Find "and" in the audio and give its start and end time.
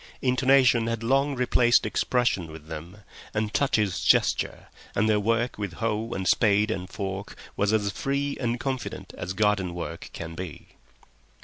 3.35-3.53, 4.95-5.07, 6.15-6.27, 6.71-6.89, 8.39-8.59